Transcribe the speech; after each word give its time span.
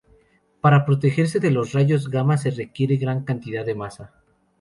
Para 0.61 0.83
protegerse 0.83 1.39
de 1.39 1.51
los 1.51 1.73
rayos 1.73 2.09
gamma 2.09 2.35
se 2.35 2.49
requiere 2.49 2.95
gran 2.97 3.23
cantidad 3.23 3.63
de 3.63 3.75
masa. 3.75 4.11